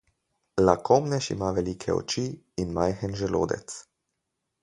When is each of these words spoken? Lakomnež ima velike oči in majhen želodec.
Lakomnež 0.61 1.27
ima 1.35 1.49
velike 1.57 1.95
oči 1.97 2.25
in 2.63 2.73
majhen 2.79 3.15
želodec. 3.23 3.79